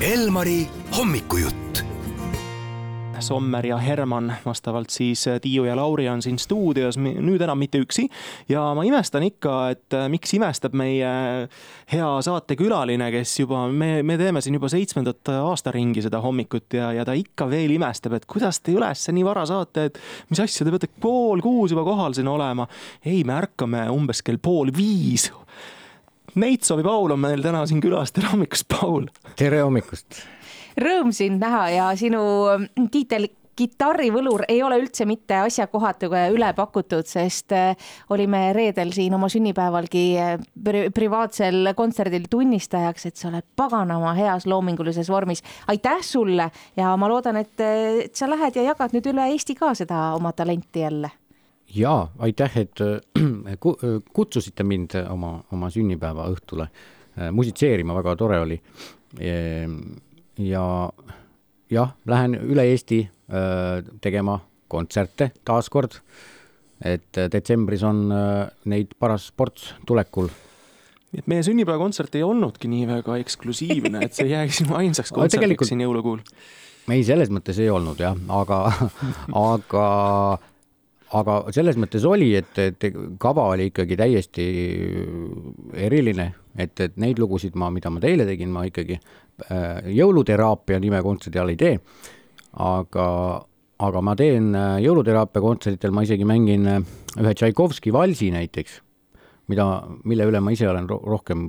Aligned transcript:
Elmari 0.00 0.68
hommikujutt. 0.98 1.82
Sommer 3.18 3.66
ja 3.66 3.76
Herman, 3.82 4.32
vastavalt 4.44 4.90
siis 4.90 5.24
Tiiu 5.42 5.64
ja 5.64 5.74
Lauri 5.76 6.04
on 6.08 6.22
siin 6.22 6.36
stuudios 6.38 6.94
nüüd 7.02 7.42
enam 7.42 7.58
mitte 7.58 7.80
üksi 7.82 8.04
ja 8.48 8.62
ma 8.78 8.84
imestan 8.86 9.26
ikka, 9.26 9.54
et 9.74 9.96
äh, 9.98 10.06
miks 10.06 10.36
imestab 10.38 10.76
meie 10.78 11.10
hea 11.90 12.10
saatekülaline, 12.22 13.08
kes 13.10 13.32
juba, 13.40 13.64
me, 13.66 14.04
me 14.06 14.14
teeme 14.20 14.38
siin 14.38 14.54
juba 14.54 14.70
seitsmendat 14.70 15.32
aastaringi 15.34 16.06
seda 16.06 16.22
hommikut 16.22 16.78
ja, 16.78 16.92
ja 16.94 17.02
ta 17.02 17.18
ikka 17.18 17.48
veel 17.50 17.74
imestab, 17.74 18.14
et 18.20 18.28
kuidas 18.30 18.62
te 18.62 18.76
üles 18.78 19.02
nii 19.10 19.26
vara 19.26 19.42
saate, 19.50 19.88
et 19.90 19.98
mis 20.30 20.44
asja, 20.46 20.62
te 20.62 20.76
peate 20.76 20.92
pool 21.02 21.42
kuus 21.42 21.74
juba 21.74 21.82
kohal 21.90 22.14
siin 22.14 22.30
olema. 22.30 22.70
ei, 23.02 23.24
me 23.26 23.34
ärkame 23.40 23.88
umbes 23.90 24.22
kell 24.22 24.38
pool 24.38 24.70
viis 24.70 25.26
Neitsovi 26.34 26.82
Paul 26.82 27.10
on 27.10 27.20
meil 27.20 27.42
täna 27.42 27.64
siin 27.66 27.80
külas, 27.80 28.12
tere 28.12 28.28
hommikust, 28.32 28.68
Paul! 28.68 29.08
tere 29.36 29.62
hommikust! 29.64 30.20
Rõõm 30.78 31.10
sind 31.16 31.40
näha 31.42 31.62
ja 31.72 31.88
sinu 31.98 32.20
mm, 32.52 32.88
tiitel 32.92 33.26
kitarrivõlur 33.58 34.44
ei 34.46 34.60
ole 34.62 34.76
üldse 34.78 35.06
mitte 35.08 35.40
asjakohatu 35.42 36.12
üle 36.30 36.52
pakutud, 36.54 37.08
sest 37.10 37.54
äh, 37.56 37.88
olime 38.14 38.52
reedel 38.54 38.92
siin 38.94 39.16
oma 39.16 39.30
sünnipäevalgi 39.32 40.04
äh, 40.22 40.34
pri 40.64 40.84
privaatsel 40.94 41.72
kontserdil 41.78 42.28
tunnistajaks, 42.30 43.08
et 43.08 43.16
sa 43.18 43.32
oled 43.32 43.46
paganama 43.56 44.14
heas 44.18 44.46
loomingulises 44.46 45.10
vormis. 45.10 45.42
aitäh 45.66 46.02
sulle 46.06 46.50
ja 46.76 46.96
ma 46.96 47.08
loodan, 47.08 47.40
et, 47.42 47.56
äh, 47.58 48.04
et 48.04 48.14
sa 48.14 48.30
lähed 48.30 48.60
ja 48.60 48.68
jagad 48.70 48.94
nüüd 48.94 49.10
üle 49.10 49.32
Eesti 49.32 49.58
ka 49.58 49.74
seda 49.74 50.12
oma 50.14 50.32
talenti 50.32 50.86
jälle 50.86 51.10
jaa, 51.74 52.12
aitäh, 52.18 52.56
et 52.64 52.82
kutsusite 54.16 54.64
mind 54.64 54.96
oma, 55.08 55.38
oma 55.52 55.70
sünnipäeva 55.70 56.28
õhtule 56.32 56.68
musitseerima, 57.34 57.96
väga 57.98 58.14
tore 58.16 58.38
oli. 58.40 58.60
Ehm, 59.18 59.78
ja 60.38 60.64
jah, 61.70 61.94
lähen 62.06 62.36
üle 62.38 62.68
Eesti 62.70 63.02
tegema 64.00 64.38
kontserte 64.68 65.32
taaskord. 65.44 65.98
et 66.78 67.18
detsembris 67.32 67.82
on 67.82 68.04
neid 68.70 68.92
paras 68.98 69.32
ports 69.34 69.72
tulekul 69.86 70.28
nii 71.12 71.22
et 71.22 71.30
meie 71.30 71.44
sünnipäevakontsert 71.46 72.18
ei 72.18 72.24
olnudki 72.26 72.68
nii 72.68 72.86
väga 72.88 73.16
eksklusiivne, 73.22 74.02
et 74.04 74.16
see 74.16 74.28
jääks 74.34 74.62
sinu 74.62 74.76
ainsaks 74.78 75.12
kontserdiks 75.16 75.70
siin 75.70 75.82
jõulukuul. 75.86 76.20
ei, 76.92 77.02
selles 77.04 77.32
mõttes 77.32 77.60
ei 77.62 77.70
olnud 77.72 78.00
jah, 78.02 78.16
aga, 78.28 78.60
aga 79.54 79.86
aga 81.16 81.38
selles 81.54 81.78
mõttes 81.80 82.04
oli, 82.08 82.32
et, 82.36 82.58
et 82.60 82.86
kava 83.20 83.48
oli 83.54 83.68
ikkagi 83.70 83.96
täiesti 83.98 84.46
eriline, 85.86 86.28
et, 86.58 86.74
et 86.84 86.96
neid 87.00 87.20
lugusid 87.20 87.56
ma, 87.58 87.70
mida 87.72 87.92
ma 87.92 88.02
teile 88.02 88.26
tegin, 88.28 88.50
ma 88.52 88.66
ikkagi 88.68 88.98
äh, 88.98 89.88
jõuluteraapia 89.96 90.80
nime 90.82 91.00
kontserdi 91.04 91.40
all 91.40 91.54
ei 91.54 91.60
tee. 91.60 91.78
aga, 92.64 93.06
aga 93.84 94.02
ma 94.02 94.16
teen 94.18 94.52
äh, 94.56 94.74
jõuluteraapia 94.84 95.44
kontserditel, 95.44 95.94
ma 95.96 96.04
isegi 96.04 96.28
mängin 96.28 96.68
äh, 96.68 96.92
ühe 97.20 97.34
Tšaikovski 97.34 97.92
valsi 97.94 98.30
näiteks, 98.34 98.82
mida, 99.48 99.68
mille 100.04 100.28
üle 100.28 100.44
ma 100.44 100.52
ise 100.52 100.68
olen 100.68 100.88
rohkem 100.88 101.48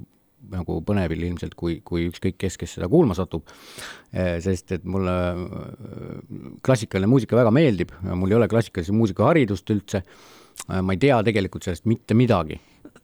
nagu 0.53 0.79
põnevil 0.85 1.27
ilmselt, 1.29 1.55
kui, 1.59 1.79
kui 1.85 2.07
ükskõik 2.09 2.39
kes, 2.39 2.57
kes 2.59 2.77
seda 2.77 2.89
kuulma 2.91 3.17
satub. 3.17 3.47
Eh, 4.09 4.37
sest 4.43 4.75
et 4.77 4.87
mulle 4.89 5.15
eh, 5.35 6.41
klassikaline 6.65 7.09
muusika 7.11 7.37
väga 7.39 7.53
meeldib, 7.55 7.93
mul 8.09 8.33
ei 8.33 8.39
ole 8.39 8.49
klassikalise 8.51 8.95
muusika 8.95 9.27
haridust 9.29 9.69
üldse. 9.73 10.03
Eh, 10.65 10.81
ma 10.81 10.95
ei 10.95 11.01
tea 11.01 11.21
tegelikult 11.25 11.67
sellest 11.67 11.89
mitte 11.89 12.17
midagi 12.17 12.59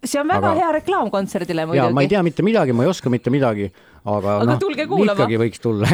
see 0.06 0.22
on 0.22 0.30
väga 0.30 0.52
aga, 0.52 0.54
hea 0.60 0.72
reklaam 0.78 1.10
kontserdile 1.14 1.66
muidugi. 1.70 1.94
ma 1.96 2.04
ei 2.06 2.10
tea 2.12 2.22
mitte 2.26 2.46
midagi, 2.46 2.74
ma 2.78 2.86
ei 2.86 2.90
oska 2.92 3.12
mitte 3.14 3.32
midagi, 3.34 3.68
aga, 4.04 4.36
aga 4.42 4.48
noh, 4.52 4.66
ikkagi 5.02 5.40
võiks 5.42 5.62
tulla 5.64 5.90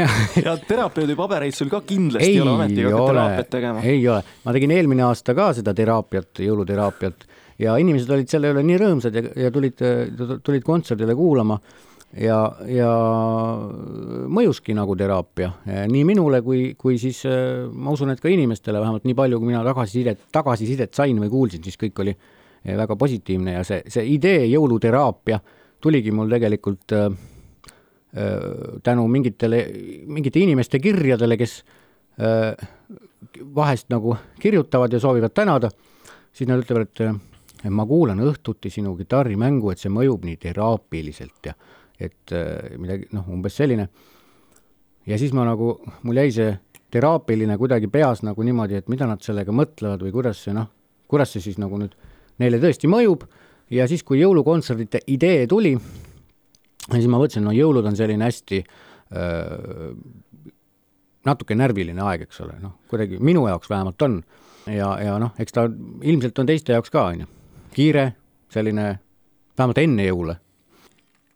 ja 0.46 0.56
terapeudi 0.68 1.16
pabereid 1.20 1.56
sul 1.56 1.72
ka 1.72 1.82
kindlasti 1.88 2.28
ei, 2.28 2.36
ei 2.36 2.42
ole 2.44 2.56
ometi 2.58 2.86
hakata 2.86 3.12
teraapiat 3.12 3.52
tegema. 3.56 3.84
ei 3.94 4.02
ole, 4.08 4.26
ma 4.46 4.56
tegin 4.58 4.76
eelmine 4.76 5.06
aasta 5.08 5.36
ka 5.38 5.52
seda 5.58 5.76
teraapiat, 5.78 6.44
jõuluteraapiat 6.48 7.28
ja 7.62 7.78
inimesed 7.82 8.10
olid 8.12 8.32
selle 8.32 8.52
üle 8.54 8.66
nii 8.66 8.82
rõõmsad 8.82 9.16
ja, 9.18 9.24
ja 9.46 9.54
tulid, 9.54 9.80
tulid 10.44 10.68
kontserdile 10.68 11.16
kuulama. 11.18 11.60
Ja, 12.12 12.42
ja 12.68 12.90
mõjuski 14.28 14.74
nagu 14.76 14.98
teraapia. 15.00 15.48
Nii 15.88 16.02
minule 16.10 16.42
kui, 16.44 16.74
kui 16.76 16.98
siis 17.00 17.22
ma 17.72 17.94
usun, 17.96 18.12
et 18.12 18.20
ka 18.20 18.28
inimestele, 18.28 18.82
vähemalt 18.84 19.06
nii 19.08 19.16
palju, 19.16 19.40
kui 19.40 19.48
mina 19.54 19.62
tagasisidet, 19.64 20.26
tagasisidet 20.36 20.92
sain 20.92 21.22
või 21.24 21.32
kuulsin, 21.32 21.64
siis 21.64 21.80
kõik 21.80 22.04
oli 22.04 22.12
väga 22.68 22.98
positiivne 23.00 23.56
ja 23.56 23.64
see, 23.64 23.80
see 23.88 24.04
idee 24.12 24.44
jõuluteraapia 24.52 25.40
tuligi 25.82 26.14
mul 26.14 26.30
tegelikult 26.32 26.94
äh, 26.94 27.10
tänu 28.84 29.08
mingitele, 29.08 29.64
mingite 30.12 30.42
inimeste 30.44 30.80
kirjadele, 30.84 31.38
kes 31.40 31.62
äh, 32.22 32.54
vahest 33.56 33.90
nagu 33.94 34.16
kirjutavad 34.42 34.94
ja 34.94 35.00
soovivad 35.02 35.34
tänada, 35.34 35.72
siis 36.34 36.50
nad 36.50 36.62
ütlevad, 36.62 36.92
et 36.92 37.31
et 37.62 37.74
ma 37.74 37.86
kuulan 37.86 38.20
õhtuti 38.24 38.72
sinu 38.74 38.96
kitarrimängu, 38.98 39.72
et 39.72 39.82
see 39.82 39.92
mõjub 39.94 40.26
nii 40.26 40.40
teraapiliselt 40.42 41.52
ja 41.52 41.56
et 42.02 42.34
äh, 42.34 42.74
midagi, 42.82 43.08
noh, 43.14 43.28
umbes 43.30 43.56
selline. 43.58 43.88
ja 45.06 45.18
siis 45.22 45.34
ma 45.38 45.46
nagu, 45.46 45.76
mul 46.04 46.22
jäi 46.22 46.32
see 46.34 46.52
teraapiline 46.92 47.58
kuidagi 47.58 47.88
peas 47.92 48.24
nagu 48.26 48.44
niimoodi, 48.44 48.80
et 48.82 48.90
mida 48.92 49.08
nad 49.10 49.22
sellega 49.24 49.54
mõtlevad 49.56 50.02
või 50.06 50.14
kuidas 50.16 50.42
see 50.46 50.56
noh, 50.58 50.70
kuidas 51.12 51.34
see 51.34 51.44
siis 51.44 51.60
nagu 51.62 51.78
nüüd 51.80 51.94
neile 52.42 52.60
tõesti 52.62 52.90
mõjub 52.90 53.28
ja 53.72 53.88
siis, 53.88 54.04
kui 54.04 54.20
jõulukontserdite 54.22 55.04
idee 55.14 55.46
tuli, 55.50 55.76
siis 56.90 57.08
ma 57.08 57.22
mõtlesin, 57.22 57.46
no 57.46 57.54
jõulud 57.56 57.86
on 57.88 57.98
selline 57.98 58.26
hästi 58.28 58.62
öö, 58.62 59.22
äh, 59.22 60.52
natuke 61.26 61.56
närviline 61.56 62.02
aeg, 62.02 62.26
eks 62.26 62.42
ole, 62.42 62.58
noh, 62.64 62.80
kuidagi 62.90 63.20
minu 63.22 63.46
jaoks 63.48 63.70
vähemalt 63.70 64.02
on. 64.08 64.24
ja, 64.66 64.96
ja 65.02 65.20
noh, 65.22 65.36
eks 65.40 65.54
ta 65.54 65.68
ilmselt 66.02 66.40
on 66.42 66.50
teiste 66.50 66.74
jaoks 66.74 66.94
ka, 66.94 67.06
on 67.14 67.24
ju 67.24 67.30
kiire, 67.74 68.12
selline 68.50 68.88
vähemalt 69.58 69.82
enne 69.84 70.08
jõule. 70.08 70.38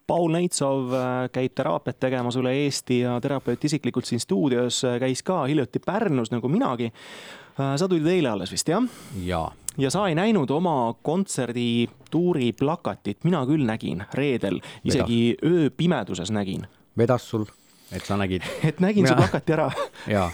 Paul 0.08 0.36
Neitsov 0.36 0.94
äh, 0.94 1.14
käib 1.34 1.56
teraapiat 1.58 1.98
tegemas 2.00 2.36
üle 2.38 2.52
Eesti 2.66 3.00
ja 3.00 3.16
terapeut 3.22 3.64
isiklikult 3.66 4.06
siin 4.06 4.22
stuudios 4.22 4.84
äh, 4.86 5.00
käis 5.02 5.24
ka 5.26 5.44
hiljuti 5.50 5.82
Pärnus 5.82 6.30
nagu 6.32 6.50
minagi. 6.52 6.92
Äh, 7.58 7.74
sa 7.80 7.88
tulid 7.90 8.06
eile 8.14 8.30
alles 8.36 8.54
vist, 8.54 8.70
jah? 8.70 8.86
jaa 9.26 9.48
ja 9.78 9.90
sa 9.92 10.08
ei 10.08 10.16
näinud 10.16 10.50
oma 10.50 10.94
kontserdituuri 11.04 12.54
plakatit, 12.54 13.24
mina 13.24 13.44
küll 13.46 13.66
nägin 13.68 14.06
reedel, 14.14 14.62
isegi 14.84 15.38
ööpimeduses 15.44 16.32
nägin. 16.32 16.68
vedas 16.98 17.30
sul, 17.30 17.46
et 17.92 18.06
sa 18.06 18.18
nägid 18.18 18.44
et 18.70 18.80
nägin 18.80 19.04
mina... 19.04 19.16
su 19.16 19.20
plakati 19.20 19.54
ära 19.54 19.72
jaa, 20.16 20.30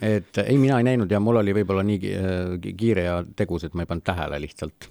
et 0.00 0.38
ei, 0.38 0.56
mina 0.58 0.78
ei 0.80 0.86
näinud 0.86 1.10
ja 1.10 1.20
mul 1.20 1.40
oli 1.42 1.52
võib-olla 1.56 1.84
nii 1.84 2.12
äh, 2.16 2.70
kiire 2.78 3.04
ja 3.04 3.18
tegus, 3.36 3.66
et 3.66 3.74
ma 3.76 3.84
ei 3.84 3.90
pannud 3.90 4.06
tähele 4.06 4.40
lihtsalt. 4.40 4.88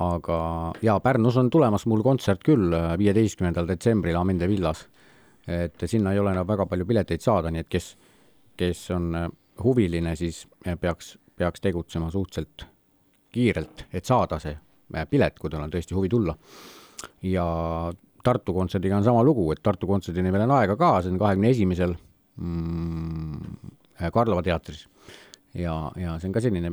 aga 0.00 0.38
jaa, 0.82 1.00
Pärnus 1.00 1.36
on 1.36 1.50
tulemas 1.50 1.84
mul 1.86 2.02
kontsert 2.02 2.44
küll 2.46 2.72
äh, 2.72 2.94
viieteistkümnendal 2.98 3.68
detsembril 3.68 4.16
Amende 4.16 4.48
villas. 4.48 4.86
et 5.46 5.82
sinna 5.86 6.12
ei 6.12 6.18
ole 6.18 6.32
enam 6.32 6.46
väga 6.46 6.66
palju 6.66 6.86
pileteid 6.86 7.20
saada, 7.20 7.50
nii 7.50 7.64
et 7.64 7.68
kes, 7.68 7.96
kes 8.56 8.90
on 8.96 9.14
äh, 9.14 9.28
huviline, 9.64 10.16
siis 10.16 10.46
peaks, 10.80 11.18
peaks 11.36 11.60
tegutsema 11.60 12.10
suhteliselt 12.10 12.66
kiirelt, 13.32 13.86
et 13.92 14.04
saada 14.04 14.38
see 14.40 14.56
pilet, 15.10 15.36
kui 15.38 15.50
tal 15.50 15.62
on 15.62 15.70
tõesti 15.70 15.94
huvi 15.94 16.08
tulla. 16.08 16.36
ja 17.22 17.44
Tartu 18.20 18.52
kontserdiga 18.52 18.98
on 18.98 19.04
sama 19.04 19.22
lugu, 19.24 19.46
et 19.52 19.62
Tartu 19.62 19.86
kontserdini 19.88 20.32
veel 20.32 20.44
on 20.44 20.58
aega 20.58 20.76
ka, 20.76 20.90
see 21.00 21.12
on 21.12 21.20
kahekümne 21.20 21.52
esimesel 21.54 21.94
mm, 22.36 23.70
Karlova 24.12 24.42
teatris. 24.42 24.86
ja, 25.54 25.74
ja 25.96 26.18
see 26.18 26.30
on 26.30 26.36
ka 26.36 26.42
selline 26.44 26.72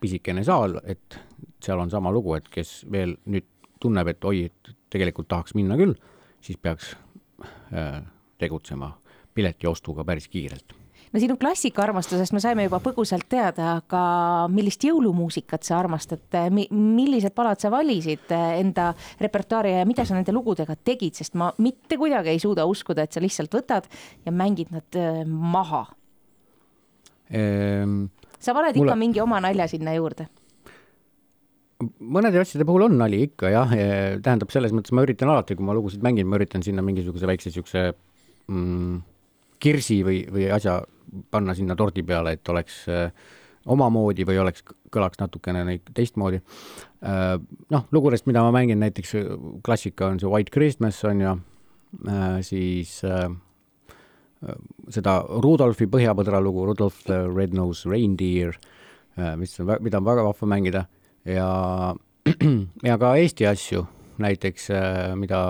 pisikene 0.00 0.44
saal, 0.44 0.78
et 0.84 1.18
seal 1.64 1.80
on 1.80 1.90
sama 1.92 2.12
lugu, 2.12 2.34
et 2.36 2.48
kes 2.52 2.84
veel 2.92 3.16
nüüd 3.30 3.46
tunneb, 3.80 4.08
et 4.12 4.24
oi, 4.24 4.46
et 4.48 4.74
tegelikult 4.92 5.28
tahaks 5.28 5.56
minna 5.58 5.76
küll, 5.80 5.94
siis 6.44 6.60
peaks 6.60 6.94
äh, 7.74 8.00
tegutsema 8.38 8.92
piletiostuga 9.34 10.04
päris 10.06 10.28
kiirelt. 10.30 10.76
No 11.14 11.20
sinu 11.22 11.36
klassikaarmastusest 11.38 12.34
me 12.34 12.40
saime 12.42 12.64
juba 12.64 12.80
põgusalt 12.82 13.28
teada, 13.30 13.76
aga 13.78 14.00
millist 14.50 14.82
jõulumuusikat 14.82 15.62
sa 15.62 15.76
armastad, 15.78 16.24
millised 16.50 17.30
palad 17.36 17.62
sa 17.62 17.70
valisid 17.70 18.32
enda 18.34 18.88
repertuaari 19.22 19.76
ja 19.76 19.84
mida 19.86 20.02
sa 20.02 20.16
nende 20.16 20.34
lugudega 20.34 20.74
tegid, 20.74 21.14
sest 21.14 21.38
ma 21.38 21.52
mitte 21.62 22.00
kuidagi 22.00 22.32
ei 22.34 22.42
suuda 22.42 22.66
uskuda, 22.66 23.06
et 23.06 23.14
sa 23.14 23.22
lihtsalt 23.22 23.54
võtad 23.54 23.86
ja 24.26 24.34
mängid 24.34 24.74
nad 24.74 24.98
äh, 24.98 25.22
maha 25.28 25.84
ehm,. 27.34 28.00
sa 28.38 28.54
paned 28.56 28.76
mulle... 28.76 28.90
ikka 28.90 28.98
mingi 29.00 29.22
oma 29.24 29.42
nalja 29.44 29.68
sinna 29.70 29.96
juurde? 29.96 30.28
mõnede 31.84 32.40
asjade 32.40 32.66
puhul 32.66 32.86
on 32.86 32.98
nali 32.98 33.24
ikka 33.26 33.50
jah, 33.52 33.72
tähendab, 34.24 34.52
selles 34.54 34.72
mõttes 34.74 34.94
ma 34.94 35.04
üritan 35.04 35.30
alati, 35.32 35.56
kui 35.58 35.66
ma 35.66 35.74
lugusid 35.76 36.04
mängin, 36.04 36.28
ma 36.30 36.38
üritan 36.38 36.62
sinna 36.64 36.84
mingisuguse 36.86 37.28
väikse 37.28 37.52
siukse 37.54 37.86
mm, 38.46 39.00
kirsi 39.62 40.00
või, 40.06 40.22
või 40.30 40.48
asja 40.54 40.78
panna 41.34 41.54
sinna 41.56 41.76
tordi 41.78 42.04
peale, 42.06 42.36
et 42.36 42.52
oleks 42.52 42.84
äh, 42.92 43.08
omamoodi 43.70 44.26
või 44.28 44.38
oleks, 44.42 44.64
kõlaks 44.94 45.20
natukene 45.20 45.78
teistmoodi 45.94 46.40
äh,. 46.40 47.34
noh, 47.74 47.88
lugudest, 47.94 48.28
mida 48.30 48.44
ma 48.44 48.54
mängin, 48.54 48.80
näiteks 48.82 49.16
klassika 49.66 50.12
on 50.12 50.22
see 50.22 50.30
White 50.30 50.54
Christmas 50.54 51.00
on 51.08 51.24
ju 51.24 51.34
äh,, 51.34 52.38
siis 52.46 53.00
äh, 53.08 53.28
seda 54.92 55.18
Rudolfi 55.42 55.86
Põhjapõdra 55.90 56.40
lugu, 56.42 56.66
Rudolf 56.68 57.02
the 57.08 57.22
Red-Nosed 57.28 57.90
Reindeer, 57.90 58.56
mis 59.40 59.54
on, 59.62 59.74
mida 59.84 60.00
on 60.00 60.06
väga 60.06 60.24
vahva 60.26 60.48
mängida 60.50 60.84
ja, 61.28 61.48
ja 62.88 62.96
ka 63.00 63.14
Eesti 63.20 63.46
asju, 63.48 63.84
näiteks 64.22 64.70
mida 65.20 65.40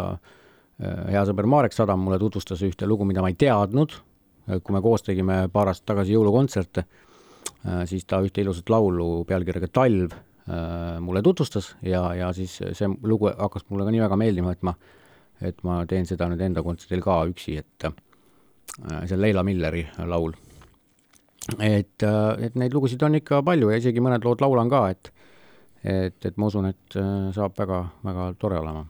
hea 0.79 1.23
sõber 1.29 1.49
Marek 1.49 1.75
Sadam 1.77 2.03
mulle 2.05 2.19
tutvustas 2.23 2.63
ühte 2.67 2.89
lugu, 2.89 3.07
mida 3.09 3.23
ma 3.25 3.31
ei 3.33 3.39
teadnud, 3.39 3.95
kui 4.61 4.77
me 4.77 4.83
koos 4.85 5.07
tegime 5.07 5.45
paar 5.53 5.71
aastat 5.73 5.95
tagasi 5.95 6.15
jõulukontserte, 6.17 6.85
siis 7.89 8.05
ta 8.09 8.21
ühte 8.25 8.43
ilusat 8.45 8.71
laulu 8.73 9.25
pealkirjaga 9.29 9.71
Talv 9.73 10.17
mulle 11.01 11.23
tutvustas 11.25 11.71
ja, 11.83 12.03
ja 12.19 12.33
siis 12.37 12.59
see 12.61 12.89
lugu 13.03 13.31
hakkas 13.31 13.65
mulle 13.71 13.87
ka 13.87 13.95
nii 13.95 14.03
väga 14.05 14.19
meeldima, 14.21 14.53
et 14.53 14.67
ma, 14.67 14.75
et 15.41 15.63
ma 15.65 15.79
teen 15.89 16.05
seda 16.09 16.29
nüüd 16.29 16.43
enda 16.45 16.65
kontserdil 16.67 17.01
ka 17.05 17.23
üksi, 17.31 17.57
et 17.63 17.89
see 18.77 19.15
on 19.15 19.23
Leila 19.23 19.45
Milleri 19.47 19.85
laul. 20.11 20.33
et, 21.61 22.03
et 22.03 22.55
neid 22.59 22.75
lugusid 22.75 23.03
on 23.03 23.21
ikka 23.21 23.43
palju 23.47 23.71
ja 23.71 23.79
isegi 23.83 24.03
mõned 24.03 24.25
lood 24.25 24.43
laulan 24.45 24.73
ka, 24.73 24.89
et 24.91 25.13
et, 25.85 26.17
et 26.25 26.37
ma 26.41 26.49
usun, 26.49 26.71
et 26.71 26.97
saab 27.37 27.59
väga, 27.59 27.83
väga 28.07 28.31
tore 28.41 28.57
olema 28.57 28.87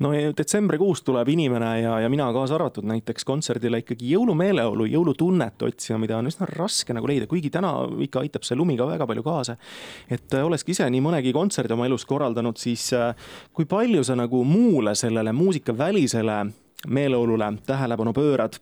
no 0.00 0.10
detsembrikuus 0.36 1.02
tuleb 1.04 1.28
inimene 1.28 1.70
ja, 1.82 1.98
ja 2.00 2.08
mina 2.12 2.30
kaasa 2.32 2.56
arvatud 2.56 2.86
näiteks 2.88 3.26
kontserdile 3.28 3.82
ikkagi 3.82 4.14
jõulumeeleolu, 4.14 4.86
jõulutunnet 4.88 5.64
otsima, 5.66 6.00
mida 6.00 6.18
on 6.18 6.30
üsna 6.30 6.48
raske 6.48 6.96
nagu 6.96 7.08
leida, 7.10 7.28
kuigi 7.30 7.52
täna 7.52 7.74
ikka 8.06 8.24
aitab 8.24 8.46
see 8.46 8.58
lumi 8.58 8.78
ka 8.80 8.88
väga 8.88 9.08
palju 9.10 9.24
kaasa. 9.26 9.56
et 10.08 10.34
äh, 10.34 10.48
ka 10.48 10.72
ise 10.72 10.88
nii 10.90 11.04
mõnegi 11.04 11.34
kontserdi 11.36 11.76
oma 11.76 11.88
elus 11.88 12.06
korraldanud, 12.08 12.56
siis 12.56 12.92
äh, 12.96 13.12
kui 13.52 13.68
palju 13.68 14.04
sa 14.04 14.16
nagu 14.16 14.44
muule 14.44 14.94
sellele 14.94 15.32
muusikavälisele 15.36 16.40
meeleolule 16.88 17.52
tähelepanu 17.66 18.12
pöörad 18.16 18.56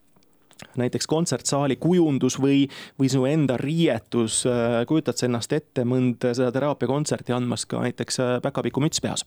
näiteks 0.78 1.06
kontsertsaali 1.10 1.76
kujundus 1.80 2.38
või, 2.42 2.64
või 2.98 3.12
sinu 3.12 3.28
enda 3.30 3.58
riietus, 3.60 4.40
äh, 4.48 4.80
kujutad 4.88 5.18
sa 5.18 5.28
ennast 5.28 5.54
ette 5.54 5.86
mõnd 5.88 6.24
seda 6.32 6.50
teraapiakontserti 6.54 7.36
andmas 7.36 7.66
ka 7.68 7.82
näiteks 7.84 8.20
päkapiku 8.42 8.82
müts 8.82 9.02
peas? 9.04 9.26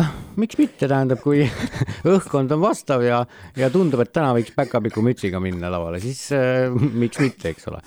noh, 0.00 0.10
miks 0.40 0.58
mitte, 0.58 0.88
tähendab, 0.90 1.20
kui 1.22 1.44
õhkkond 2.14 2.54
on 2.54 2.62
vastav 2.62 3.04
ja, 3.06 3.20
ja 3.58 3.70
tundub, 3.72 4.02
et 4.04 4.12
täna 4.14 4.32
võiks 4.36 4.54
päkapiku 4.56 5.04
mütsiga 5.06 5.40
minna 5.42 5.70
lavale, 5.72 6.00
siis 6.02 6.26
äh, 6.34 6.66
miks 7.02 7.20
mitte, 7.22 7.52
eks 7.54 7.68
ole. 7.70 7.82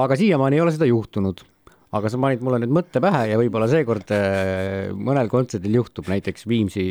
aga 0.00 0.18
siiamaani 0.20 0.58
ei 0.58 0.64
ole 0.64 0.74
seda 0.76 0.88
juhtunud. 0.90 1.46
aga 1.96 2.10
sa 2.10 2.18
panid 2.22 2.42
mulle 2.46 2.60
nüüd 2.62 2.74
mõtte 2.74 3.00
pähe 3.02 3.24
ja 3.32 3.38
võib-olla 3.40 3.66
seekord 3.70 4.12
äh, 4.14 4.90
mõnel 4.94 5.30
kontserdil 5.32 5.80
juhtub, 5.80 6.10
näiteks 6.12 6.46
Viimsi 6.48 6.84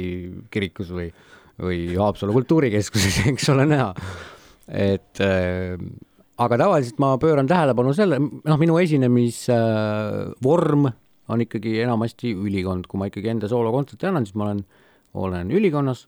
kirikus 0.52 0.90
või, 0.96 1.12
või 1.60 1.96
Haapsalu 1.98 2.34
kultuurikeskuses, 2.36 3.20
eks 3.34 3.50
ole 3.54 3.66
näha. 3.70 3.90
et 4.70 5.22
äh, 5.26 5.74
aga 6.40 6.58
tavaliselt 6.62 7.00
ma 7.02 7.10
pööran 7.22 7.48
tähelepanu 7.50 7.94
selle, 7.98 8.16
noh, 8.20 8.58
minu 8.62 8.78
esinemisvorm 8.82 10.84
äh, 10.90 10.94
on 11.30 11.42
ikkagi 11.46 11.72
enamasti 11.84 12.32
ülikond, 12.34 12.88
kui 12.90 12.98
ma 13.02 13.06
ikkagi 13.10 13.30
enda 13.34 13.48
soolokontserti 13.52 14.06
annan, 14.10 14.26
siis 14.28 14.38
ma 14.40 14.44
olen, 14.50 14.62
olen 15.20 15.48
ülikonnas 15.56 16.00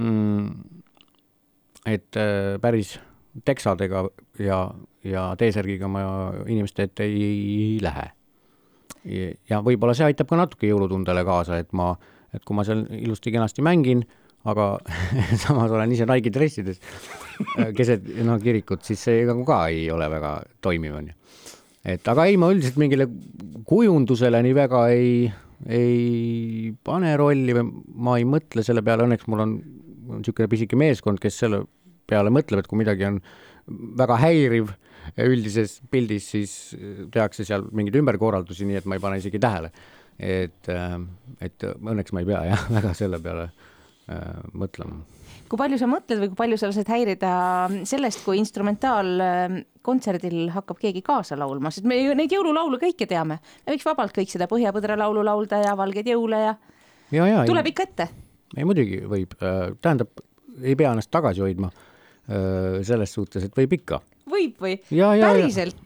mm,. 0.00 0.46
et 1.86 2.16
äh, 2.16 2.56
päris 2.62 2.90
teksadega 3.44 4.06
ja, 4.42 4.62
ja 5.04 5.24
T-särgiga 5.38 5.88
ma 5.90 6.04
inimeste 6.46 6.88
ette 6.88 7.06
ei, 7.06 7.24
ei 7.24 7.78
lähe. 7.82 8.06
ja 9.48 9.60
võib-olla 9.64 9.94
see 9.96 10.08
aitab 10.08 10.28
ka 10.30 10.36
natuke 10.40 10.68
jõulutundele 10.68 11.24
kaasa, 11.24 11.58
et 11.62 11.70
ma, 11.76 11.92
et 12.34 12.44
kui 12.44 12.56
ma 12.56 12.64
seal 12.66 12.84
ilusti-kenasti 12.98 13.64
mängin, 13.64 14.02
aga 14.48 14.68
samas 15.42 15.72
olen 15.72 15.92
ise 15.94 16.06
Nike'i 16.08 16.32
dressides. 16.34 16.80
Äh, 17.58 17.72
keset 17.76 18.06
noh, 18.26 18.38
kirikut, 18.42 18.84
siis 18.86 19.02
see 19.08 19.26
ka 19.46 19.60
ei 19.70 19.88
ole 19.94 20.08
väga 20.10 20.38
toimiv, 20.64 20.96
on 21.00 21.10
ju. 21.10 21.16
Et 21.88 22.10
aga 22.10 22.26
ei, 22.28 22.36
ma 22.40 22.50
üldiselt 22.52 22.78
mingile 22.80 23.06
kujundusele 23.68 24.40
nii 24.44 24.56
väga 24.56 24.80
ei, 24.92 25.28
ei 25.72 26.72
pane 26.84 27.14
rolli 27.16 27.54
või 27.56 27.68
ma 27.94 28.16
ei 28.18 28.26
mõtle 28.28 28.64
selle 28.66 28.82
peale, 28.84 29.06
õnneks 29.06 29.28
mul 29.30 29.44
on 29.44 29.54
niisugune 30.18 30.50
pisike 30.50 30.76
meeskond, 30.80 31.20
kes 31.22 31.38
selle 31.44 31.62
peale 32.08 32.32
mõtleb, 32.34 32.60
et 32.62 32.68
kui 32.68 32.80
midagi 32.80 33.06
on 33.08 33.22
väga 33.96 34.18
häiriv 34.24 34.72
üldises 35.24 35.78
pildis, 35.92 36.26
siis 36.34 36.52
tehakse 37.14 37.46
seal 37.48 37.64
mingeid 37.72 37.96
ümberkorraldusi, 38.00 38.66
nii 38.68 38.80
et 38.80 38.88
ma 38.88 38.98
ei 38.98 39.04
pane 39.04 39.20
isegi 39.22 39.40
tähele. 39.40 39.70
et, 40.18 40.68
et 41.40 41.64
õnneks 41.78 42.12
ma 42.12 42.24
ei 42.24 42.26
pea 42.26 42.40
jah, 42.50 42.64
väga 42.76 42.92
selle 42.98 43.20
peale 43.22 43.46
äh, 43.46 43.66
mõtlema 44.56 45.02
kui 45.48 45.56
palju 45.60 45.78
sa 45.80 45.86
mõtled 45.88 46.20
või 46.22 46.28
kui 46.30 46.38
palju 46.38 46.56
sa 46.60 46.68
lased 46.68 46.88
häirida 46.92 47.30
sellest, 47.88 48.20
kui 48.24 48.36
instrumentaalkontserdil 48.40 50.38
hakkab 50.54 50.78
keegi 50.82 51.02
kaasa 51.06 51.34
laulma, 51.40 51.70
sest 51.72 51.86
me 51.88 51.94
ju 52.00 52.10
neid 52.18 52.32
jõululaule 52.34 52.76
kõike 52.82 53.06
teame. 53.08 53.36
me 53.64 53.68
võiks 53.72 53.86
vabalt 53.88 54.12
kõik 54.16 54.30
seda 54.32 54.46
Põhja-Põdra 54.50 54.94
laulu 55.00 55.20
laulda 55.26 55.56
ja 55.64 55.72
Valgeid 55.78 56.08
jõule 56.12 56.38
ja, 56.44 56.52
ja, 57.14 57.24
ja 57.32 57.38
tuleb 57.48 57.66
ei. 57.66 57.70
ikka 57.72 57.82
ette. 57.88 58.06
ei 58.56 58.64
muidugi 58.68 58.96
võib, 59.08 59.30
äh, 59.40 59.46
tähendab, 59.80 60.10
ei 60.62 60.74
pea 60.76 60.90
ennast 60.92 61.10
tagasi 61.14 61.40
hoidma 61.44 61.68
äh, 61.72 61.76
selles 62.86 63.10
suhtes, 63.16 63.42
et 63.48 63.54
võib 63.56 63.70
ikka. 63.80 63.96
võib 64.28 64.54
või? 64.64 64.74
päriselt? 64.92 65.82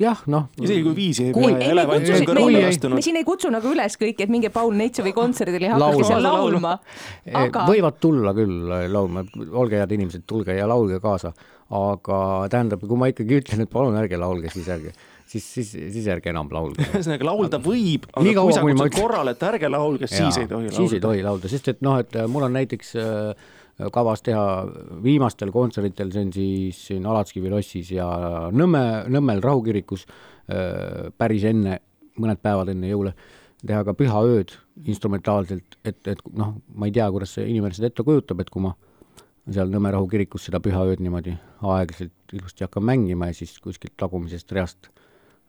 Jah, 0.00 0.22
noh. 0.32 0.48
isegi 0.60 0.82
kui 0.86 0.94
viisi 0.96 1.26
ei 1.28 1.34
pea 1.36 1.52
ja 1.52 1.70
elevant 1.74 2.08
on 2.08 2.26
kõrvale 2.30 2.64
astunud. 2.68 2.98
me 2.98 3.04
siin 3.04 3.18
ei 3.20 3.26
kutsu 3.28 3.52
nagu 3.52 3.72
üles 3.72 3.96
kõiki, 4.00 4.26
et 4.26 4.32
minge 4.32 4.50
Paul 4.54 4.74
Neitsovi 4.78 5.14
kontserdile 5.16 5.70
ja 5.70 5.76
hakake 5.76 6.08
seal 6.08 6.24
laulma. 6.24 6.76
Aga... 7.42 7.66
võivad 7.68 7.98
tulla 8.02 8.34
küll 8.36 8.74
laulma, 8.92 9.24
olge 9.50 9.80
head 9.80 9.96
inimesed, 9.98 10.26
tulge 10.28 10.56
ja 10.56 10.68
laulge 10.70 11.00
kaasa. 11.02 11.32
aga 11.72 12.18
tähendab, 12.52 12.82
kui 12.84 13.00
ma 13.00 13.08
ikkagi 13.08 13.40
ütlen, 13.40 13.64
et 13.64 13.70
palun 13.72 13.96
ärge 13.96 14.18
laulge, 14.20 14.50
siis 14.52 14.68
ärge 14.68 14.92
siis, 15.32 15.46
siis, 15.54 15.70
siis 15.94 16.06
ärge 16.12 16.32
enam 16.32 16.50
laulge. 16.52 16.84
ühesõnaga 16.84 17.28
laulda 17.28 17.60
võib, 17.62 18.06
aga 18.12 18.26
Nii 18.26 18.36
kui 18.36 18.54
sa 18.56 18.64
kutsud 18.66 18.96
korrale, 18.98 19.34
et 19.36 19.48
ärge 19.48 19.70
laulge, 19.72 20.10
siis 20.10 20.38
ei 20.42 20.48
tohi 20.50 20.68
laulda. 20.68 20.76
siis 20.76 20.96
ei 20.98 21.02
tohi 21.04 21.24
laulda, 21.24 21.50
sest 21.52 21.72
et 21.72 21.82
noh, 21.84 21.98
et 22.02 22.18
mul 22.28 22.48
on 22.48 22.56
näiteks 22.58 22.94
äh, 23.00 23.50
kavas 23.92 24.22
teha 24.24 24.66
viimastel 25.02 25.52
kontserditel, 25.52 26.12
see 26.12 26.26
on 26.26 26.32
siis 26.34 26.80
siin 26.88 27.06
Alatskivi 27.08 27.50
lossis 27.52 27.92
ja 27.94 28.06
Nõmme, 28.52 28.82
Nõmmel 29.12 29.42
rahukirikus 29.44 30.06
äh, 30.06 31.08
päris 31.18 31.46
enne, 31.48 31.78
mõned 32.20 32.42
päevad 32.44 32.72
enne 32.74 32.90
jõule, 32.90 33.14
teha 33.64 33.82
ka 33.86 33.94
pühaööd 33.96 34.52
instrumentaalselt, 34.88 35.78
et, 35.84 36.00
et 36.08 36.20
noh, 36.36 36.56
ma 36.76 36.88
ei 36.88 36.94
tea, 36.94 37.08
kuidas 37.14 37.36
see 37.36 37.46
inimene 37.48 37.74
seda 37.76 37.88
ette 37.90 38.04
kujutab, 38.06 38.42
et 38.42 38.50
kui 38.52 38.64
ma 38.64 38.74
seal 39.50 39.72
Nõmme 39.72 39.90
rahukirikus 39.94 40.46
seda 40.48 40.60
pühaööd 40.62 41.00
niimoodi 41.02 41.34
aeglaselt 41.62 42.36
ilusti 42.36 42.66
hakkan 42.66 42.84
mängima 42.86 43.30
ja 43.30 43.34
siis 43.40 43.56
kuskilt 43.62 43.96
tagumisest 43.98 44.52
reast 44.54 44.92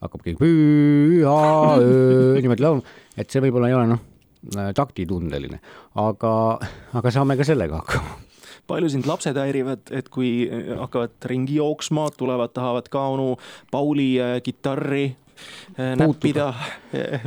hakkab 0.03 0.24
keegi 0.24 0.39
pühaöö 0.42 2.39
niimoodi 2.39 2.65
laulma, 2.65 2.98
et 3.18 3.30
see 3.30 3.44
võib-olla 3.44 3.70
ei 3.70 3.77
ole 3.77 3.92
noh 3.94 4.01
Äh, 4.01 4.12
taktitundeline, 4.51 5.59
aga, 5.95 6.35
aga 6.93 7.12
saame 7.13 7.38
ka 7.39 7.47
sellega 7.47 7.81
hakkama. 7.81 8.19
Palju 8.67 8.89
sind 8.93 9.07
lapsed 9.09 9.35
häirivad, 9.35 9.89
et 9.91 10.07
kui 10.12 10.45
äh, 10.47 10.71
hakkavad 10.79 11.27
ringi 11.27 11.57
jooksma, 11.59 12.07
tulevad, 12.15 12.53
tahavad 12.55 12.88
ka 12.91 13.09
onu 13.15 13.33
Pauli 13.71 14.13
äh, 14.21 14.38
kitarri 14.43 15.09
näppida, 15.97 16.53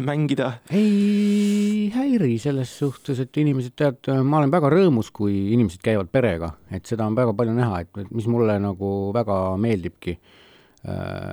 mängida? 0.00 0.52
ei 0.70 1.90
häiri 1.92 2.38
selles 2.40 2.70
suhtes, 2.78 3.18
et 3.20 3.36
inimesed 3.42 3.74
tead, 3.76 4.08
ma 4.24 4.40
olen 4.40 4.52
väga 4.54 4.70
rõõmus, 4.72 5.10
kui 5.12 5.34
inimesed 5.56 5.82
käivad 5.84 6.08
perega, 6.14 6.52
et 6.70 6.86
seda 6.86 7.04
on 7.08 7.18
väga 7.18 7.34
palju 7.36 7.56
näha, 7.56 7.82
et 7.82 8.14
mis 8.14 8.28
mulle 8.30 8.56
nagu 8.62 8.92
väga 9.16 9.40
meeldibki, 9.60 10.16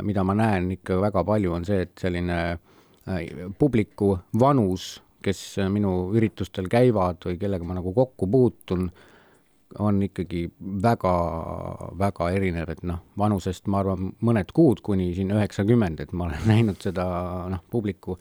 mida 0.03 0.25
ma 0.25 0.35
näen 0.37 0.71
ikka 0.79 0.97
väga 1.03 1.23
palju, 1.29 1.53
on 1.53 1.67
see, 1.69 1.85
et 1.85 1.93
selline 2.01 2.39
publiku 3.61 4.15
vanus 4.39 4.95
kes 5.23 5.41
minu 5.71 6.11
üritustel 6.15 6.69
käivad 6.71 7.23
või 7.27 7.39
kellega 7.41 7.67
ma 7.67 7.77
nagu 7.79 7.93
kokku 7.95 8.29
puutun, 8.31 8.87
on 9.81 10.03
ikkagi 10.05 10.43
väga, 10.83 11.13
väga 11.97 12.29
erinev, 12.35 12.69
et 12.69 12.83
noh, 12.85 12.99
vanusest 13.17 13.65
ma 13.71 13.81
arvan, 13.81 14.11
mõned 14.21 14.51
kuud 14.53 14.83
kuni 14.85 15.09
siin 15.17 15.33
üheksakümmend, 15.33 16.03
et 16.03 16.13
ma 16.13 16.27
olen 16.27 16.47
näinud 16.51 16.81
seda 16.83 17.05
noh, 17.49 17.63
publiku 17.73 18.17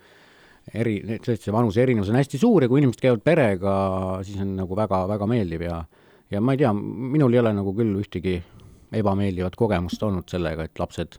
eri, 0.72 0.96
see 1.26 1.52
vanuse 1.52 1.82
erinevus 1.82 2.12
on 2.12 2.20
hästi 2.20 2.40
suur 2.40 2.64
ja 2.64 2.70
kui 2.70 2.80
inimesed 2.80 3.02
käivad 3.02 3.24
perega, 3.26 3.74
siis 4.24 4.40
on 4.40 4.54
nagu 4.60 4.78
väga-väga 4.78 5.28
meeldiv 5.28 5.66
ja 5.66 5.82
ja 6.32 6.40
ma 6.40 6.54
ei 6.54 6.62
tea, 6.62 6.72
minul 6.72 7.34
ei 7.34 7.42
ole 7.42 7.52
nagu 7.52 7.74
küll 7.76 7.98
ühtegi 8.00 8.38
ebameeldivat 8.96 9.56
kogemust 9.56 10.02
olnud 10.04 10.28
sellega, 10.32 10.64
et 10.64 10.80
lapsed 10.80 11.18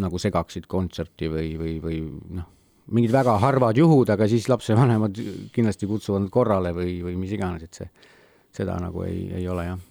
nagu 0.00 0.18
segaksid 0.20 0.66
kontserti 0.70 1.28
või, 1.30 1.50
või, 1.60 1.74
või 1.82 1.98
noh, 2.38 2.48
mingid 2.92 3.14
väga 3.14 3.38
harvad 3.40 3.78
juhud, 3.78 4.10
aga 4.12 4.28
siis 4.28 4.48
lapsevanemad 4.52 5.16
kindlasti 5.54 5.88
kutsuvad 5.88 6.28
korrale 6.32 6.74
või, 6.76 6.98
või 7.06 7.16
mis 7.16 7.32
iganes, 7.32 7.64
et 7.64 7.80
see, 7.80 7.90
seda 8.52 8.76
nagu 8.82 9.06
ei, 9.06 9.28
ei 9.40 9.48
ole 9.48 9.68
jah 9.70 9.82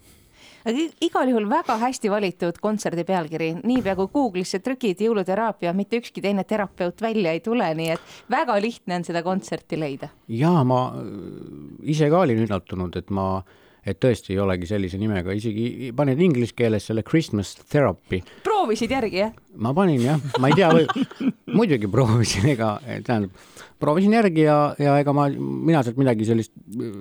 aga 0.64 0.84
igal 1.04 1.32
juhul 1.32 1.48
väga 1.52 1.76
hästi 1.82 2.12
valitud 2.12 2.60
kontserdi 2.64 3.04
pealkiri, 3.08 3.50
niipea 3.68 3.96
kui 4.00 4.12
Google'isse 4.14 4.62
trükid 4.64 5.02
jõuluteraapia, 5.04 5.74
mitte 5.76 6.00
ükski 6.00 6.24
teine 6.24 6.46
terapeut 6.48 7.04
välja 7.04 7.34
ei 7.36 7.44
tule, 7.44 7.68
nii 7.76 7.90
et 7.96 8.14
väga 8.32 8.56
lihtne 8.64 9.02
on 9.02 9.08
seda 9.08 9.24
kontserti 9.26 9.80
leida. 9.80 10.10
ja 10.28 10.56
ma 10.64 10.86
ise 11.84 12.10
ka 12.10 12.24
olin 12.24 12.46
üllatunud, 12.46 12.96
et 13.00 13.12
ma, 13.12 13.44
et 13.86 14.00
tõesti 14.00 14.36
ei 14.36 14.40
olegi 14.40 14.70
sellise 14.70 15.00
nimega, 15.02 15.36
isegi 15.36 15.92
paned 15.96 16.22
inglise 16.24 16.56
keeles 16.56 16.88
selle 16.88 17.04
Christmas 17.04 17.56
therapy. 17.68 18.24
Proovisid 18.64 18.92
järgi, 18.96 19.20
jah? 19.20 19.32
ma 19.60 19.74
panin 19.76 20.00
jah, 20.00 20.22
ma 20.40 20.48
ei 20.48 20.56
tea, 20.56 20.70
muidugi 21.58 21.90
proovisin, 21.92 22.48
ega 22.54 22.78
tähendab, 22.88 23.36
proovisin 23.82 24.16
järgi 24.16 24.46
ja, 24.46 24.58
ja 24.80 24.96
ega 25.04 25.16
ma, 25.16 25.28
mina 25.30 25.82
sealt 25.84 26.00
midagi 26.00 26.28
sellist 26.30 26.54
äh, 26.56 26.94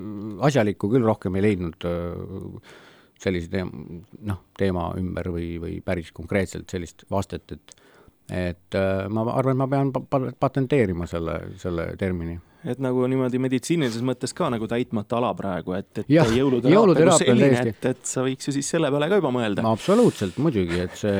asjalikku 0.49 0.91
küll 0.91 1.07
rohkem 1.07 1.39
ei 1.39 1.47
leidnud 1.47 1.87
äh, 1.87 2.75
sellise 3.23 3.53
teema, 3.53 3.87
noh, 4.27 4.43
teema 4.59 4.89
ümber 4.99 5.31
või, 5.31 5.55
või 5.63 5.79
päris 5.87 6.11
konkreetselt 6.15 6.73
sellist 6.73 7.07
vastet, 7.11 7.55
et 7.55 7.79
et 8.33 8.79
äh, 8.79 9.07
ma 9.13 9.27
arvan, 9.35 9.55
et 9.55 9.61
ma 9.61 9.67
pean 9.69 10.35
patenteerima 10.41 11.07
selle, 11.11 11.39
selle 11.61 11.93
termini 12.01 12.39
et 12.63 12.79
nagu 12.83 13.07
niimoodi 13.11 13.41
meditsiinilises 13.43 14.05
mõttes 14.07 14.35
ka 14.37 14.47
nagu 14.53 14.69
täitmata 14.71 15.17
ala 15.19 15.33
praegu, 15.35 15.75
et, 15.75 16.03
et 16.03 16.11
jah, 16.15 16.29
jõuluteraapia 16.31 17.03
kui 17.03 17.17
selline, 17.19 17.63
et, 17.73 17.89
et 17.91 18.03
sa 18.07 18.23
võiks 18.23 18.49
ju 18.49 18.55
siis 18.55 18.69
selle 18.75 18.91
peale 18.95 19.09
ka 19.11 19.19
juba 19.19 19.33
mõelda. 19.35 19.65
no 19.67 19.73
absoluutselt, 19.75 20.39
muidugi, 20.43 20.79
et 20.85 20.95
see 21.01 21.17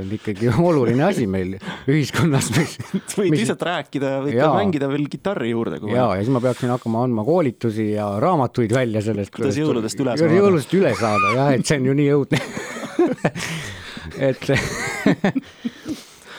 on 0.00 0.14
ikkagi 0.18 0.50
oluline 0.68 1.06
asi 1.06 1.28
meil 1.30 1.54
ühiskonnas 1.90 2.50
mis 2.56 2.76
võid 3.20 3.30
mis... 3.30 3.44
lihtsalt 3.44 3.62
rääkida, 3.70 4.16
võid 4.26 4.38
ka 4.40 4.50
mängida 4.56 4.90
veel 4.90 5.06
kitarri 5.12 5.54
juurde. 5.54 5.78
ja, 5.92 6.08
ja 6.10 6.18
siis 6.22 6.32
ma 6.34 6.42
peaksin 6.44 6.74
hakkama 6.74 7.04
andma 7.06 7.26
koolitusi 7.26 7.92
ja 7.92 8.08
raamatuid 8.22 8.74
välja 8.74 9.04
sellest. 9.06 9.34
kuidas 9.34 9.60
jõuludest 9.60 10.02
üle 10.02 10.18
saada. 10.18 10.40
jõuludest 10.40 10.74
üle 10.80 10.94
saada 10.98 11.32
jah, 11.38 11.54
et 11.54 11.70
see 11.70 11.78
on 11.78 11.90
ju 11.92 11.96
nii 12.02 12.10
õudne 12.18 12.42
et 14.30 14.50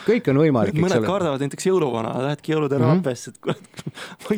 kõik 0.06 0.30
on 0.32 0.42
võimalik. 0.44 0.78
mõned 0.80 1.02
ole. 1.02 1.08
kardavad 1.08 1.46
näiteks 1.46 1.70
jõuluvana, 1.70 2.14
lähedki 2.28 2.56
jõuluteraapiasse, 2.56 3.34
et 3.34 3.42
kurat. 3.44 3.84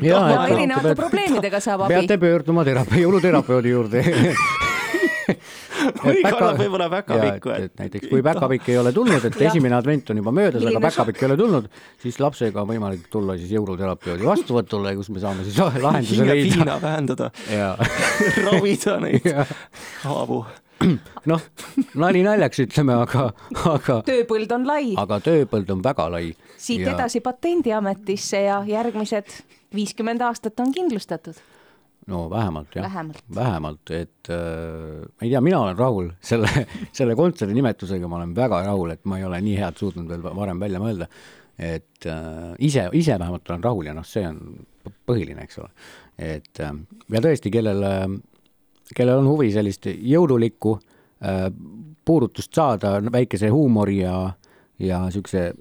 ja, 0.02 0.22
ja 0.34 0.46
erinevate 0.54 0.96
probleemidega 1.00 1.62
saab 1.64 1.86
abi. 1.88 1.98
peate 1.98 2.20
pöörduma 2.22 2.66
teraapia, 2.68 3.04
jõuluterapeudi 3.04 3.76
juurde 3.76 4.04
või 6.04 6.22
kardab 6.24 6.60
võib-olla 6.62 6.88
päkapikku. 6.92 7.52
Et... 7.54 7.66
et 7.68 7.82
näiteks 7.82 8.12
kui 8.12 8.24
päkapikk 8.26 8.70
ei 8.72 8.78
ole 8.82 8.94
tulnud, 8.96 9.26
et 9.30 9.42
esimene 9.50 9.78
advent 9.78 10.14
on 10.14 10.22
juba 10.22 10.34
möödas, 10.36 10.68
aga 10.70 10.84
päkapikk 10.88 11.24
ei 11.24 11.30
ole 11.30 11.40
tulnud, 11.40 11.72
siis 12.04 12.20
lapsega 12.24 12.64
on 12.64 12.70
võimalik 12.72 13.10
tulla 13.14 13.38
siis 13.40 13.52
jõuluterapeudi 13.58 14.28
vastuvõtule, 14.28 14.96
kus 15.00 15.12
me 15.14 15.24
saame 15.24 15.48
siis 15.48 15.60
lahenduse 15.88 16.22
leida. 16.24 16.38
hingepiina 16.44 16.80
vähendada 16.84 17.32
ravida 18.48 18.98
neid 19.04 19.28
haavu 20.06 20.46
noh, 21.32 21.44
nali 21.98 22.22
naljaks 22.26 22.62
ütleme, 22.66 22.96
aga, 23.04 23.28
aga. 23.70 24.00
tööpõld 24.08 24.54
on 24.56 24.66
lai. 24.70 24.94
aga 25.00 25.20
tööpõld 25.26 25.72
on 25.74 25.84
väga 25.86 26.08
lai. 26.14 26.32
siit 26.58 26.86
ja... 26.86 26.94
edasi 26.94 27.22
Patendiametisse 27.26 28.44
ja 28.46 28.62
järgmised 28.68 29.32
viiskümmend 29.76 30.22
aastat 30.26 30.60
on 30.64 30.74
kindlustatud. 30.76 31.40
no 32.08 32.28
vähemalt 32.30 32.78
jah, 32.78 32.86
vähemalt, 32.88 33.24
vähemalt, 33.36 33.92
et 33.92 34.32
äh, 34.32 35.02
ma 35.08 35.26
ei 35.26 35.34
tea, 35.34 35.42
mina 35.44 35.64
olen 35.66 35.80
rahul 35.80 36.14
selle, 36.22 36.68
selle 36.96 37.18
kontserdi 37.20 37.58
nimetusega, 37.58 38.08
ma 38.08 38.22
olen 38.22 38.38
väga 38.38 38.64
rahul, 38.70 38.94
et 38.94 39.04
ma 39.06 39.20
ei 39.20 39.28
ole 39.28 39.42
nii 39.44 39.58
head 39.60 39.82
suutnud 39.82 40.10
veel 40.14 40.24
varem 40.24 40.62
välja 40.62 40.84
mõelda. 40.84 41.10
et 41.58 42.06
äh, 42.06 42.54
ise, 42.60 42.90
ise 42.94 43.18
vähemalt 43.20 43.50
olen 43.50 43.64
rahul 43.64 43.90
ja 43.90 43.98
noh, 43.98 44.06
see 44.06 44.28
on 44.30 44.42
põhiline, 45.10 45.44
eks 45.44 45.58
ole. 45.64 45.72
et 46.18 46.62
äh, 46.62 46.74
ja 47.12 47.24
tõesti, 47.24 47.52
kellel 47.54 47.84
äh, 47.84 48.04
kellel 48.96 49.22
on 49.22 49.28
huvi 49.28 49.52
sellist 49.52 49.90
jõululikku 49.90 50.78
äh, 50.78 51.48
puudutust 52.06 52.54
saada, 52.56 52.98
väikese 53.12 53.50
huumori 53.52 54.00
ja, 54.00 54.32
ja 54.80 55.04
niisuguse 55.06 55.52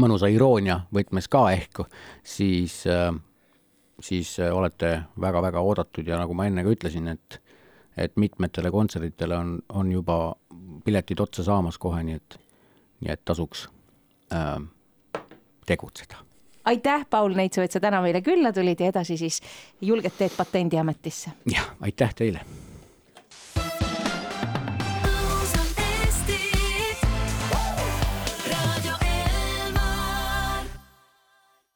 mõnusa 0.00 0.30
iroonia 0.32 0.80
võtmes 0.94 1.28
ka 1.30 1.46
ehk, 1.54 1.84
siis 2.24 2.82
äh,, 2.90 3.12
siis 4.00 4.36
olete 4.50 4.96
väga-väga 5.20 5.60
oodatud 5.60 6.06
ja 6.08 6.18
nagu 6.18 6.34
ma 6.34 6.48
enne 6.48 6.64
ka 6.64 6.74
ütlesin, 6.74 7.08
et 7.12 7.40
et 7.96 8.16
mitmetele 8.18 8.70
kontsertidele 8.74 9.36
on, 9.38 9.58
on 9.68 9.92
juba 9.92 10.34
piletid 10.84 11.20
otsa 11.20 11.44
saamas 11.46 11.78
kohe, 11.78 12.02
nii 12.02 12.16
et, 12.18 12.38
nii 13.00 13.12
et 13.12 13.22
tasuks 13.24 13.68
äh, 14.34 14.56
tegutseda 15.66 16.24
aitäh, 16.64 17.06
Paul 17.10 17.34
Neitsu, 17.34 17.60
et 17.60 17.72
sa 17.72 17.80
täna 17.80 18.02
meile 18.02 18.22
külla 18.22 18.52
tulid 18.52 18.80
ja 18.80 18.92
edasi 18.92 19.16
siis 19.20 19.40
julged 19.80 20.16
teed 20.18 20.36
Patendiametisse. 20.36 21.30
jah, 21.52 21.74
aitäh 21.80 22.14
teile 22.14 22.40